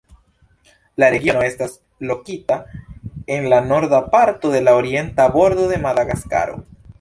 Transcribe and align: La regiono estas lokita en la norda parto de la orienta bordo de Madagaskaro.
La 1.01 1.09
regiono 1.15 1.43
estas 1.47 1.75
lokita 2.11 2.57
en 3.35 3.45
la 3.53 3.59
norda 3.67 4.01
parto 4.17 4.55
de 4.55 4.63
la 4.65 4.75
orienta 4.79 5.29
bordo 5.37 5.69
de 5.75 5.81
Madagaskaro. 5.87 6.59